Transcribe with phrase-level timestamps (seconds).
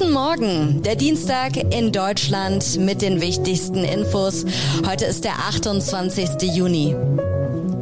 [0.00, 4.46] Guten Morgen, der Dienstag in Deutschland mit den wichtigsten Infos.
[4.88, 6.40] Heute ist der 28.
[6.54, 6.96] Juni.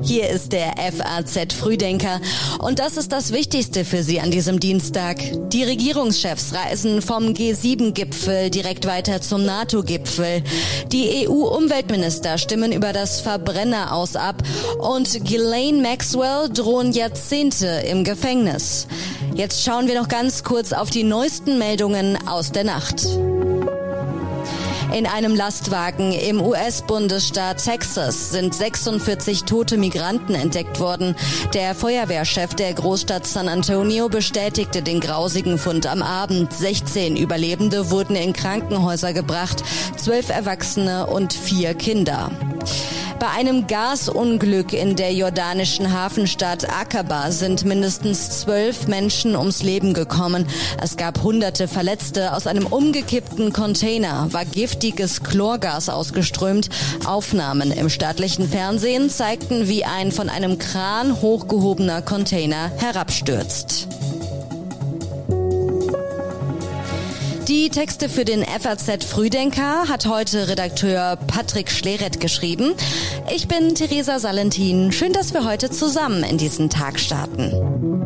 [0.02, 2.20] Hier ist der FAZ Frühdenker
[2.58, 5.18] und das ist das Wichtigste für Sie an diesem Dienstag.
[5.50, 10.42] Die Regierungschefs reisen vom G7-Gipfel direkt weiter zum NATO-Gipfel.
[10.90, 14.42] Die EU-Umweltminister stimmen über das Verbrenner aus ab
[14.80, 18.88] und Ghislaine Maxwell drohen Jahrzehnte im Gefängnis.
[19.38, 23.06] Jetzt schauen wir noch ganz kurz auf die neuesten Meldungen aus der Nacht.
[24.92, 31.14] In einem Lastwagen im US-Bundesstaat Texas sind 46 tote Migranten entdeckt worden.
[31.54, 36.52] Der Feuerwehrchef der Großstadt San Antonio bestätigte den grausigen Fund am Abend.
[36.52, 39.62] 16 Überlebende wurden in Krankenhäuser gebracht,
[39.96, 42.32] zwölf Erwachsene und vier Kinder.
[43.18, 50.46] Bei einem Gasunglück in der jordanischen Hafenstadt Aqaba sind mindestens zwölf Menschen ums Leben gekommen.
[50.80, 52.32] Es gab hunderte Verletzte.
[52.32, 56.68] Aus einem umgekippten Container war giftiges Chlorgas ausgeströmt.
[57.06, 63.88] Aufnahmen im staatlichen Fernsehen zeigten, wie ein von einem Kran hochgehobener Container herabstürzt.
[67.48, 72.74] Die Texte für den FAZ Frühdenker hat heute Redakteur Patrick Schleret geschrieben.
[73.34, 74.92] Ich bin Theresa Salentin.
[74.92, 77.97] Schön, dass wir heute zusammen in diesen Tag starten.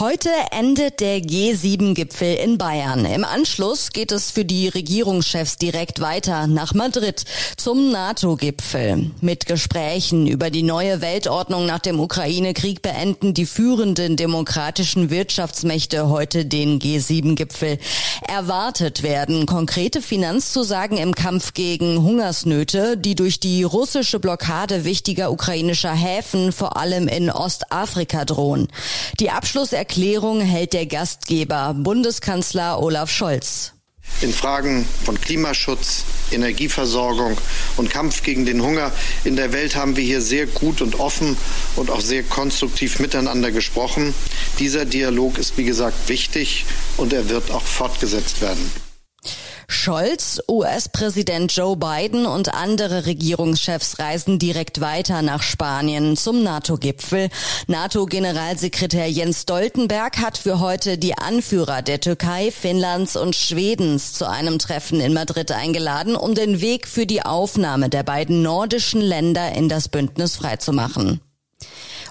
[0.00, 3.04] Heute endet der G7-Gipfel in Bayern.
[3.04, 7.26] Im Anschluss geht es für die Regierungschefs direkt weiter nach Madrid
[7.58, 9.10] zum NATO-Gipfel.
[9.20, 16.46] Mit Gesprächen über die neue Weltordnung nach dem Ukraine-Krieg beenden die führenden demokratischen Wirtschaftsmächte heute
[16.46, 17.78] den G7-Gipfel.
[18.26, 25.92] Erwartet werden konkrete Finanzzusagen im Kampf gegen Hungersnöte, die durch die russische Blockade wichtiger ukrainischer
[25.92, 28.68] Häfen vor allem in Ostafrika drohen.
[29.18, 33.72] Die Abschluss Erklärung hält der Gastgeber, Bundeskanzler Olaf Scholz.
[34.20, 37.36] In Fragen von Klimaschutz, Energieversorgung
[37.76, 38.92] und Kampf gegen den Hunger
[39.24, 41.36] in der Welt haben wir hier sehr gut und offen
[41.74, 44.14] und auch sehr konstruktiv miteinander gesprochen.
[44.60, 48.70] Dieser Dialog ist, wie gesagt, wichtig und er wird auch fortgesetzt werden.
[49.72, 57.28] Scholz, US-Präsident Joe Biden und andere Regierungschefs reisen direkt weiter nach Spanien zum NATO-Gipfel.
[57.68, 64.58] NATO-Generalsekretär Jens Stoltenberg hat für heute die Anführer der Türkei, Finnlands und Schwedens zu einem
[64.58, 69.68] Treffen in Madrid eingeladen, um den Weg für die Aufnahme der beiden nordischen Länder in
[69.68, 71.20] das Bündnis freizumachen.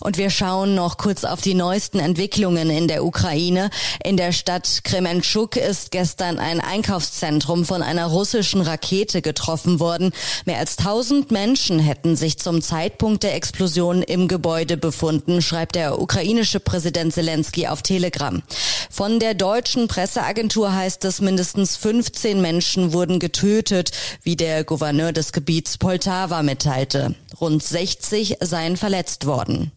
[0.02, 3.70] Und wir schauen noch kurz auf die neuesten Entwicklungen in der Ukraine.
[4.04, 10.12] In der Stadt Kremenchuk ist gestern ein Einkaufszentrum von einer russischen Rakete getroffen worden.
[10.46, 16.00] Mehr als 1000 Menschen hätten sich zum Zeitpunkt der Explosion im Gebäude befunden, schreibt der
[16.00, 18.42] ukrainische Präsident Zelensky auf Telegram.
[18.90, 23.92] Von der deutschen Presseagentur heißt es, mindestens 15 Menschen wurden getötet,
[24.24, 27.16] wie der Gouverneur des Gebiets Poltava mitteilte.
[27.40, 29.72] Rund 60 seien verletzt worden.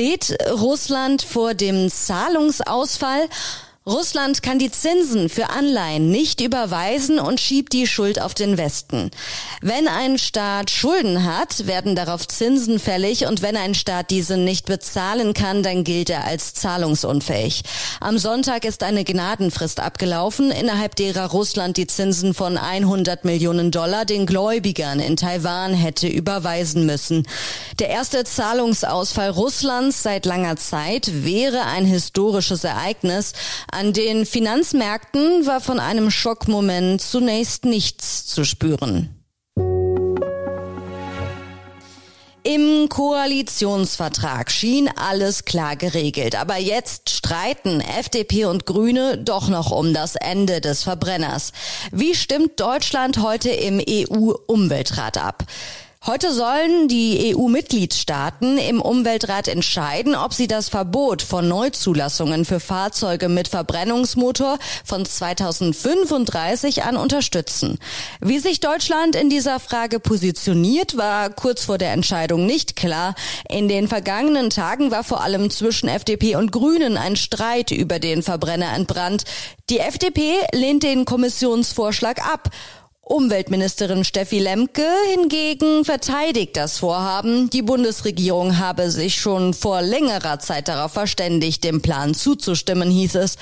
[0.00, 3.28] Steht Russland vor dem Zahlungsausfall?
[3.90, 9.10] Russland kann die Zinsen für Anleihen nicht überweisen und schiebt die Schuld auf den Westen.
[9.62, 14.66] Wenn ein Staat Schulden hat, werden darauf Zinsen fällig und wenn ein Staat diese nicht
[14.66, 17.62] bezahlen kann, dann gilt er als zahlungsunfähig.
[17.98, 24.04] Am Sonntag ist eine Gnadenfrist abgelaufen, innerhalb derer Russland die Zinsen von 100 Millionen Dollar
[24.04, 27.26] den Gläubigern in Taiwan hätte überweisen müssen.
[27.80, 33.32] Der erste Zahlungsausfall Russlands seit langer Zeit wäre ein historisches Ereignis,
[33.80, 39.08] an den Finanzmärkten war von einem Schockmoment zunächst nichts zu spüren.
[42.42, 49.94] Im Koalitionsvertrag schien alles klar geregelt, aber jetzt streiten FDP und Grüne doch noch um
[49.94, 51.52] das Ende des Verbrenners.
[51.90, 55.44] Wie stimmt Deutschland heute im EU-Umweltrat ab?
[56.06, 63.28] Heute sollen die EU-Mitgliedstaaten im Umweltrat entscheiden, ob sie das Verbot von Neuzulassungen für Fahrzeuge
[63.28, 67.78] mit Verbrennungsmotor von 2035 an unterstützen.
[68.18, 73.14] Wie sich Deutschland in dieser Frage positioniert, war kurz vor der Entscheidung nicht klar.
[73.50, 78.22] In den vergangenen Tagen war vor allem zwischen FDP und Grünen ein Streit über den
[78.22, 79.24] Verbrenner entbrannt.
[79.68, 82.48] Die FDP lehnt den Kommissionsvorschlag ab.
[83.10, 87.50] Umweltministerin Steffi Lemke hingegen verteidigt das Vorhaben.
[87.50, 93.36] Die Bundesregierung habe sich schon vor längerer Zeit darauf verständigt, dem Plan zuzustimmen, hieß es.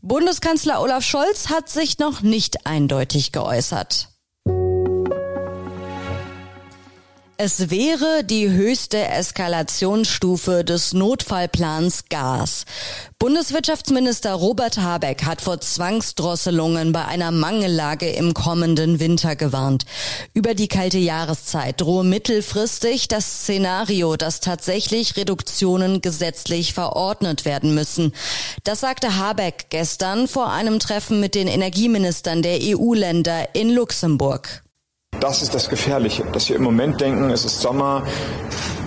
[0.00, 4.09] Bundeskanzler Olaf Scholz hat sich noch nicht eindeutig geäußert.
[7.42, 12.66] Es wäre die höchste Eskalationsstufe des Notfallplans Gas.
[13.18, 19.86] Bundeswirtschaftsminister Robert Habeck hat vor Zwangsdrosselungen bei einer Mangellage im kommenden Winter gewarnt.
[20.34, 28.12] Über die kalte Jahreszeit drohe mittelfristig das Szenario, dass tatsächlich Reduktionen gesetzlich verordnet werden müssen.
[28.64, 34.62] Das sagte Habeck gestern vor einem Treffen mit den Energieministern der EU-Länder in Luxemburg.
[35.20, 38.04] Das ist das Gefährliche, dass wir im Moment denken, es ist Sommer,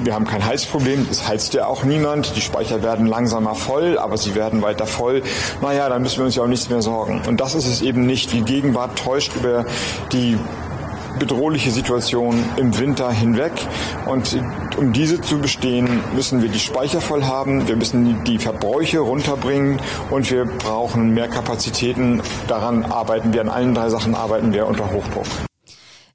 [0.04, 4.18] wir haben kein Heizproblem, es heizt ja auch niemand, die Speicher werden langsamer voll, aber
[4.18, 5.22] sie werden weiter voll.
[5.62, 7.22] Naja, dann müssen wir uns ja auch nichts mehr sorgen.
[7.28, 8.34] Und das ist es eben nicht.
[8.34, 9.66] Die Gegenwart täuscht über
[10.12, 10.38] die
[11.20, 13.54] bedrohliche Situation im Winter hinweg.
[14.08, 14.38] Und
[14.78, 19.80] um diese zu bestehen, müssen wir die Speicher voll haben, wir müssen die Verbräuche runterbringen
[20.10, 22.22] und wir brauchen mehr Kapazitäten.
[22.48, 25.28] Daran arbeiten wir, an allen drei Sachen arbeiten wir unter Hochdruck.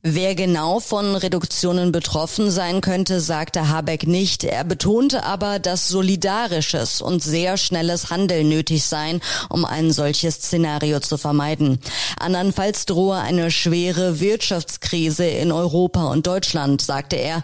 [0.03, 4.45] Wer genau von Reduktionen betroffen sein könnte, sagte Habeck nicht.
[4.45, 11.01] Er betonte aber, dass solidarisches und sehr schnelles Handeln nötig sein, um ein solches Szenario
[11.01, 11.81] zu vermeiden.
[12.17, 17.43] Andernfalls drohe eine schwere Wirtschaftskrise in Europa und Deutschland, sagte er.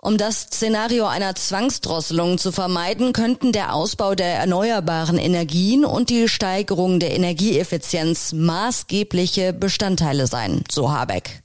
[0.00, 6.28] Um das Szenario einer Zwangsdrosselung zu vermeiden, könnten der Ausbau der erneuerbaren Energien und die
[6.28, 11.42] Steigerung der Energieeffizienz maßgebliche Bestandteile sein, so Habeck.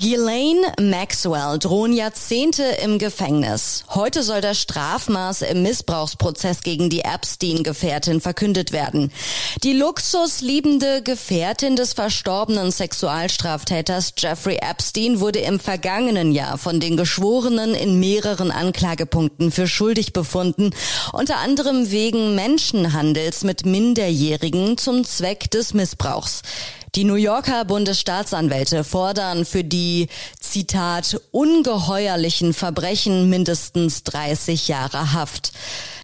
[0.00, 3.84] Ghislaine Maxwell drohen Jahrzehnte im Gefängnis.
[3.90, 9.12] Heute soll das Strafmaß im Missbrauchsprozess gegen die Epstein-Gefährtin verkündet werden.
[9.62, 17.74] Die luxusliebende Gefährtin des verstorbenen Sexualstraftäters Jeffrey Epstein wurde im vergangenen Jahr von den Geschworenen
[17.74, 20.70] in mehreren Anklagepunkten für schuldig befunden,
[21.12, 26.40] unter anderem wegen Menschenhandels mit Minderjährigen zum Zweck des Missbrauchs.
[26.96, 30.08] Die New Yorker Bundesstaatsanwälte fordern für die,
[30.40, 35.52] Zitat, ungeheuerlichen Verbrechen mindestens 30 Jahre Haft.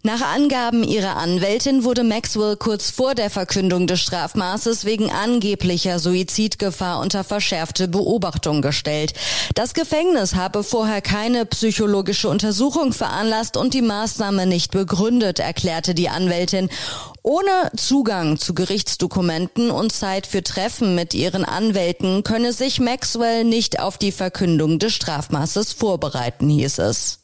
[0.03, 7.01] Nach Angaben ihrer Anwältin wurde Maxwell kurz vor der Verkündung des Strafmaßes wegen angeblicher Suizidgefahr
[7.01, 9.13] unter verschärfte Beobachtung gestellt.
[9.55, 16.07] Das Gefängnis habe vorher keine psychologische Untersuchung veranlasst und die Maßnahme nicht begründet, erklärte die
[16.07, 16.69] Anwältin.
[17.27, 23.81] Ohne Zugang zu Gerichtsdokumenten und Zeit für Treffen mit ihren Anwälten könne sich Maxwell nicht
[23.81, 27.19] auf die Verkündung des Strafmaßes vorbereiten, hieß es.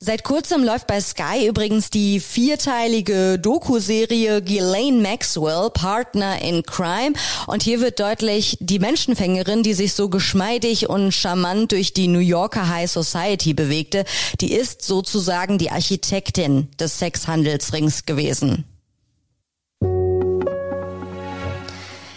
[0.00, 7.12] Seit kurzem läuft bei Sky übrigens die vierteilige Doku-Serie Ghislaine Maxwell, Partner in Crime.
[7.46, 12.18] Und hier wird deutlich, die Menschenfängerin, die sich so geschmeidig und charmant durch die New
[12.18, 14.04] Yorker High Society bewegte,
[14.40, 18.64] die ist sozusagen die Architektin des Sexhandelsrings gewesen.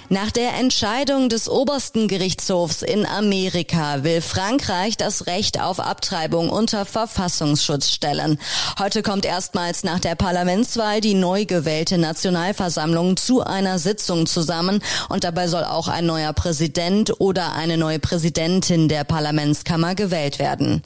[0.10, 6.86] Nach der Entscheidung des obersten Gerichtshofs in Amerika will Frankreich das Recht auf Abtreibung unter
[6.86, 8.38] Verfassungsschutz stellen.
[8.78, 15.24] Heute kommt erstmals nach der Parlamentswahl die neu gewählte Nationalversammlung zu einer Sitzung zusammen und
[15.24, 20.84] dabei soll auch ein neuer Präsident oder eine neue Präsidentin der Parlamentskammer gewählt werden.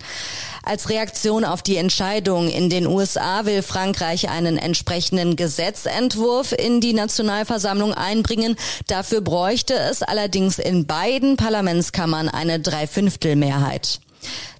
[0.63, 6.93] Als Reaktion auf die Entscheidung in den USA will Frankreich einen entsprechenden Gesetzentwurf in die
[6.93, 8.55] Nationalversammlung einbringen.
[8.87, 13.99] Dafür bräuchte es allerdings in beiden Parlamentskammern eine Dreiviertelmehrheit.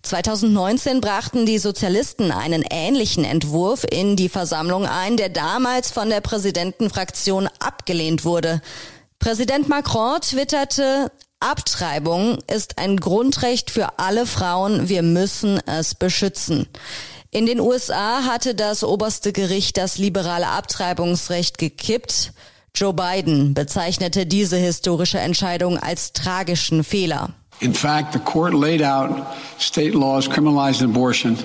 [0.04, 6.22] 2019 brachten die Sozialisten einen ähnlichen Entwurf in die Versammlung ein, der damals von der
[6.22, 8.62] Präsidentenfraktion abgelehnt wurde.
[9.20, 14.90] Präsident Macron twitterte, Abtreibung ist ein Grundrecht für alle Frauen.
[14.90, 16.68] Wir müssen es beschützen.
[17.32, 22.34] In den USA hatte das oberste Gericht das liberale Abtreibungsrecht gekippt.
[22.76, 27.34] Joe Biden bezeichnete diese historische Entscheidung als tragischen Fehler.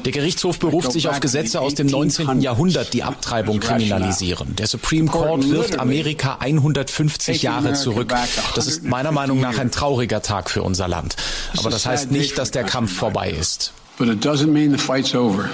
[0.04, 2.40] Der Gerichtshof beruft sich auf Gesetze aus dem 19.
[2.40, 4.54] Jahrhundert, die Abtreibung kriminalisieren.
[4.56, 8.14] Der Supreme Court wirft Amerika 150 Jahre zurück.
[8.54, 11.16] Das ist meiner Meinung nach ein trauriger Tag für unser Land.
[11.56, 13.73] Aber das heißt nicht, dass der Kampf vorbei ist.
[13.97, 15.49] But it doesn't mean the fight's over.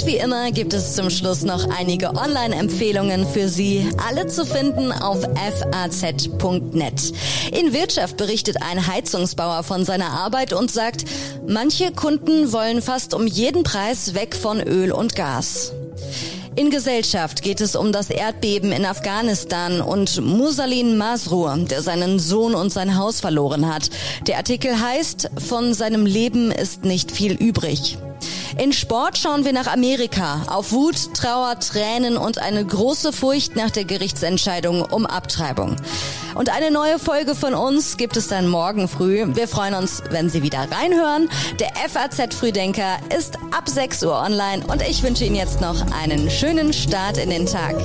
[0.00, 4.92] Und wie immer gibt es zum Schluss noch einige Online-Empfehlungen für Sie, alle zu finden
[4.92, 7.12] auf faz.net.
[7.52, 11.04] In Wirtschaft berichtet ein Heizungsbauer von seiner Arbeit und sagt,
[11.46, 15.72] manche Kunden wollen fast um jeden Preis weg von Öl und Gas.
[16.56, 22.54] In Gesellschaft geht es um das Erdbeben in Afghanistan und Musalin Masrur, der seinen Sohn
[22.54, 23.90] und sein Haus verloren hat.
[24.26, 27.98] Der Artikel heißt, von seinem Leben ist nicht viel übrig.
[28.60, 30.42] In Sport schauen wir nach Amerika.
[30.46, 35.76] Auf Wut, Trauer, Tränen und eine große Furcht nach der Gerichtsentscheidung um Abtreibung.
[36.34, 39.24] Und eine neue Folge von uns gibt es dann morgen früh.
[39.34, 41.30] Wir freuen uns, wenn Sie wieder reinhören.
[41.58, 46.28] Der FAZ Frühdenker ist ab 6 Uhr online und ich wünsche Ihnen jetzt noch einen
[46.28, 47.76] schönen Start in den Tag.